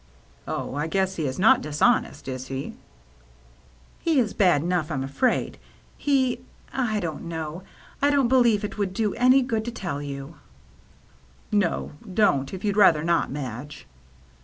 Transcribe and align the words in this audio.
"Oh, 0.47 0.73
I 0.73 0.87
guess 0.87 1.17
he 1.17 1.27
is 1.27 1.37
not 1.37 1.61
dishonest, 1.61 2.27
is 2.27 2.47
he?" 2.47 2.73
"He 3.99 4.17
is 4.17 4.33
bad 4.33 4.63
enough, 4.63 4.89
I'm 4.89 5.03
afraid. 5.03 5.59
He— 5.95 6.41
I 6.89 6.99
don't 6.99 7.25
know— 7.25 7.61
I 8.01 8.09
don't 8.09 8.27
believe 8.27 8.63
it 8.63 8.79
would 8.79 8.95
do 8.95 9.13
any 9.13 9.43
good 9.43 9.63
to 9.65 9.71
tell 9.71 10.01
you 10.01 10.37
—""No, 11.51 11.91
don't, 12.11 12.51
if 12.51 12.65
you'd 12.65 12.77
rather 12.77 13.03
not, 13.03 13.29
Madge." 13.29 13.85